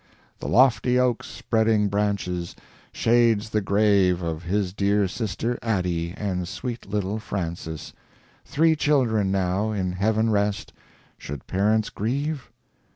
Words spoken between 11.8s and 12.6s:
grieve?